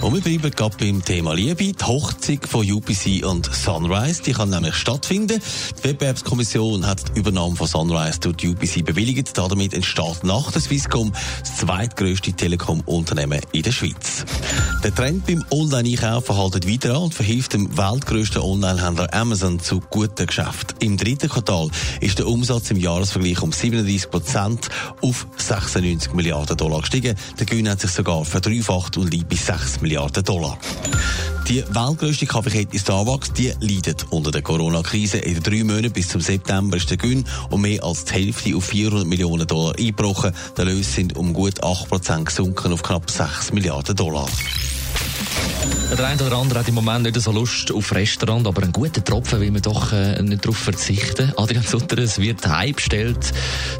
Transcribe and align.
Und 0.00 0.14
wir 0.14 0.20
bleiben 0.20 0.54
gerade 0.54 0.76
beim 0.78 1.04
Thema 1.04 1.34
Liebe. 1.34 1.72
Die 1.72 1.84
Hochzeit 1.84 2.46
von 2.46 2.70
UPC 2.70 3.24
und 3.24 3.52
Sunrise, 3.52 4.22
die 4.22 4.32
kann 4.32 4.50
nämlich 4.50 4.76
stattfinden. 4.76 5.40
Die 5.78 5.84
Wettbewerbskommission 5.84 6.86
hat 6.86 7.02
die 7.08 7.18
Übernahme 7.18 7.56
von 7.56 7.66
Sunrise 7.66 8.20
durch 8.20 8.48
UPC 8.48 8.84
bewilligt. 8.84 9.36
Damit 9.36 9.74
entsteht 9.74 10.22
nach 10.22 10.52
der 10.52 10.62
Swisscom 10.62 11.12
das 11.40 11.56
zweitgrößte 11.58 12.32
Telekom-Unternehmen 12.32 13.40
in 13.52 13.62
der 13.62 13.72
Schweiz. 13.72 14.24
Der 14.84 14.94
Trend 14.94 15.26
beim 15.26 15.44
Online-Einkaufen 15.50 16.36
haltet 16.36 16.68
weiter 16.68 16.94
an 16.94 17.04
und 17.04 17.14
verhilft 17.14 17.52
dem 17.52 17.76
weltgrößten 17.76 18.40
Online-Händler 18.40 19.12
Amazon 19.12 19.58
zu 19.58 19.80
guten 19.80 20.26
Geschäften. 20.26 20.76
Im 20.78 20.96
dritten 20.96 21.28
Quartal 21.28 21.68
ist 22.00 22.20
der 22.20 22.28
Umsatz 22.28 22.70
im 22.70 22.76
Jahresvergleich 22.76 23.42
um 23.42 23.50
37 23.50 24.08
Prozent 24.08 24.68
auf 25.02 25.26
96 25.36 26.12
Milliarden 26.12 26.56
Dollar 26.56 26.80
gestiegen. 26.82 27.16
Der 27.40 27.46
Gewinn 27.46 27.68
hat 27.68 27.80
sich 27.80 27.90
sogar 27.90 28.24
verdreifacht 28.24 28.96
und 28.96 29.12
liegt 29.12 29.28
bei 29.28 29.36
6 29.36 29.80
Milliarden 29.80 30.22
Dollar. 30.22 30.56
Die 31.48 31.64
weltgrößte 31.70 32.26
Kaffeekette 32.26 32.78
Starbucks, 32.78 33.32
die 33.32 33.52
leidet 33.60 34.06
unter 34.10 34.30
der 34.30 34.42
Corona-Krise. 34.42 35.18
In 35.18 35.34
den 35.34 35.42
drei 35.42 35.64
Monaten 35.64 35.92
bis 35.92 36.08
zum 36.08 36.20
September 36.20 36.76
ist 36.76 36.90
der 36.90 36.98
Gewinn 36.98 37.24
um 37.50 37.62
mehr 37.62 37.82
als 37.82 38.04
die 38.04 38.14
Hälfte 38.14 38.54
auf 38.54 38.66
400 38.66 39.06
Millionen 39.06 39.46
Dollar 39.46 39.74
eingebrochen. 39.76 40.32
Die 40.56 40.60
Erlöse 40.60 40.90
sind 40.90 41.16
um 41.16 41.32
gut 41.32 41.64
8% 41.64 42.24
gesunken 42.24 42.72
auf 42.72 42.82
knapp 42.82 43.10
6 43.10 43.52
Milliarden 43.52 43.96
Dollar. 43.96 44.28
Yeah. 45.20 45.57
Der 45.98 46.06
eine 46.06 46.22
oder 46.22 46.36
andere 46.36 46.60
hat 46.60 46.68
im 46.68 46.74
Moment 46.74 47.04
nicht 47.04 47.20
so 47.20 47.32
Lust 47.32 47.72
auf 47.72 47.92
Restaurant, 47.92 48.46
aber 48.46 48.62
einen 48.62 48.72
guten 48.72 49.04
Tropfen 49.04 49.40
will 49.40 49.50
man 49.50 49.62
doch 49.62 49.92
äh, 49.92 50.22
nicht 50.22 50.44
darauf 50.44 50.58
verzichten. 50.58 51.32
Adrian 51.36 51.64
Sutter, 51.64 51.98
es 51.98 52.20
wird 52.20 52.46
heimgestellt, 52.46 53.32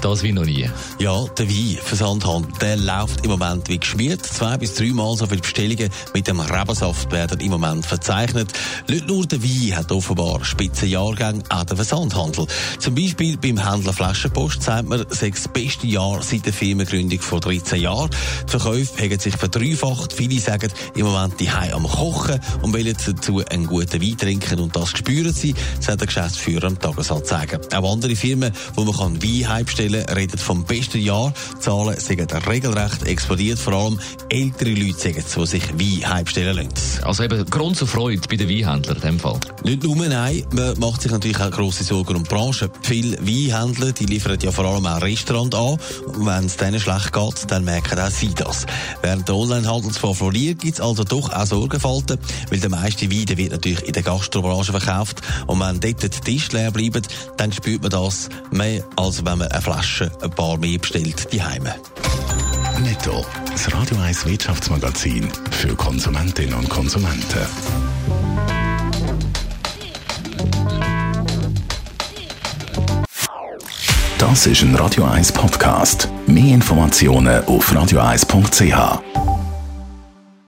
das 0.00 0.22
wie 0.22 0.32
noch 0.32 0.44
nie. 0.44 0.70
Ja, 0.98 1.24
der 1.36 1.48
Wein-Versandhandel, 1.48 2.52
der 2.60 2.76
läuft 2.76 3.24
im 3.24 3.32
Moment 3.32 3.68
wie 3.68 3.78
geschmiert. 3.78 4.24
Zwei 4.24 4.56
bis 4.56 4.74
dreimal 4.74 5.16
so 5.16 5.26
viele 5.26 5.42
Bestellungen 5.42 5.90
mit 6.14 6.26
dem 6.26 6.40
Rebensaft 6.40 7.12
werden 7.12 7.40
im 7.40 7.50
Moment 7.50 7.84
verzeichnet. 7.84 8.52
Nicht 8.88 9.08
nur 9.08 9.26
der 9.26 9.42
Wein 9.42 9.76
hat 9.76 9.92
offenbar 9.92 10.42
Spitzenjahrgänge, 10.42 11.42
auch 11.50 11.64
der 11.64 11.76
Versandhandel. 11.76 12.46
Zum 12.78 12.94
Beispiel 12.94 13.36
beim 13.36 13.58
Händler 13.58 13.92
Flaschenpost 13.92 14.62
sagt 14.62 14.88
man, 14.88 15.04
das 15.08 15.48
beste 15.48 15.86
Jahr 15.86 16.22
seit 16.22 16.46
der 16.46 16.52
Firmengründung 16.52 17.20
vor 17.20 17.40
13 17.40 17.80
Jahren. 17.80 18.10
Die 18.46 18.50
Verkäufe 18.50 19.02
haben 19.02 19.18
sich 19.18 19.36
verdreifacht. 19.36 20.12
Viele 20.12 20.40
sagen 20.40 20.70
im 20.94 21.04
Moment 21.04 21.38
die 21.40 21.50
am 21.76 21.86
Kochen 21.86 22.40
und 22.62 22.72
wollen 22.72 22.96
dazu 23.06 23.42
einen 23.48 23.66
guten 23.66 24.00
Wein 24.02 24.16
trinken 24.16 24.60
und 24.60 24.74
das 24.74 24.90
spüren 24.90 25.32
sie, 25.32 25.54
sagt 25.80 26.00
der 26.00 26.06
Geschäftsführer 26.06 26.66
am 26.66 26.78
Tagesanzeiger. 26.78 27.60
Auch 27.74 27.92
andere 27.92 28.16
Firmen, 28.16 28.52
wo 28.74 28.84
man 28.84 28.96
kann 28.96 29.22
Wein 29.22 29.48
heimstellen 29.48 30.04
kann, 30.06 30.16
reden 30.16 30.38
vom 30.38 30.64
besten 30.64 31.00
Jahr. 31.00 31.32
Die 31.56 31.60
Zahlen 31.60 32.00
sind 32.00 32.46
regelrecht 32.46 33.02
explodiert, 33.04 33.58
vor 33.58 33.74
allem 33.74 34.00
ältere 34.28 34.70
Leute 34.70 34.98
sagen 34.98 35.24
es, 35.24 35.34
die 35.34 35.46
sich 35.46 35.68
Wein 35.78 36.10
heimstellen 36.10 36.56
lassen. 36.56 37.04
Also 37.04 37.22
eben 37.22 37.44
Grund 37.46 37.76
zur 37.76 37.88
Freude 37.88 38.22
bei 38.28 38.36
den 38.36 38.48
Weinhändlern 38.48 38.96
in 38.96 39.02
dem 39.02 39.20
Fall? 39.20 39.38
Nicht 39.62 39.82
nur, 39.82 39.96
nein, 39.96 40.44
man 40.52 40.78
macht 40.78 41.02
sich 41.02 41.12
natürlich 41.12 41.40
auch 41.40 41.50
grosse 41.50 41.84
Sorgen 41.84 42.16
um 42.16 42.22
die 42.22 42.28
Branche. 42.28 42.70
Viele 42.82 43.18
Weinhändler, 43.18 43.92
die 43.92 44.06
liefern 44.06 44.38
ja 44.40 44.50
vor 44.50 44.64
allem 44.64 44.86
auch 44.86 45.02
Restaurant 45.02 45.54
an 45.54 45.78
und 46.06 46.26
wenn 46.26 46.46
es 46.46 46.56
denen 46.56 46.80
schlecht 46.80 47.12
geht, 47.12 47.50
dann 47.50 47.64
merken 47.64 47.98
auch 47.98 48.10
sie 48.10 48.32
das. 48.34 48.66
Während 49.02 49.28
der 49.28 49.34
Onlinehandel 49.34 49.92
zwar 49.92 50.14
floriert, 50.14 50.60
gibt 50.60 50.74
es 50.74 50.80
also 50.80 51.04
doch 51.04 51.32
auch 51.32 51.46
Sorgenfalten, 51.66 52.18
weil 52.50 52.60
der 52.60 52.70
meiste 52.70 53.10
Wein 53.10 53.36
wird 53.36 53.50
natürlich 53.50 53.84
in 53.84 53.92
der 53.92 54.04
Gastrobranche 54.04 54.70
verkauft 54.70 55.20
und 55.48 55.58
wenn 55.58 55.80
dort 55.80 56.02
die 56.02 56.08
Tisch 56.08 56.52
leer 56.52 56.70
bleiben, 56.70 57.02
dann 57.36 57.52
spürt 57.52 57.82
man 57.82 57.90
das 57.90 58.28
mehr, 58.52 58.84
als 58.94 59.24
wenn 59.24 59.38
man 59.38 59.48
eine 59.48 59.60
Flasche 59.60 60.12
ein 60.22 60.30
paar 60.30 60.58
mehr 60.58 60.78
bestellt, 60.78 61.26
Heime. 61.32 61.74
Netto, 62.82 63.24
das 63.50 63.72
Radio 63.72 63.98
1 63.98 64.26
Wirtschaftsmagazin 64.26 65.28
für 65.50 65.74
Konsumentinnen 65.74 66.54
und 66.54 66.68
Konsumenten. 66.68 67.46
Das 74.18 74.46
ist 74.46 74.62
ein 74.62 74.74
Radio 74.76 75.04
1 75.04 75.32
Podcast. 75.32 76.08
Mehr 76.26 76.54
Informationen 76.54 77.44
auf 77.44 77.72
radio1.ch. 77.72 79.35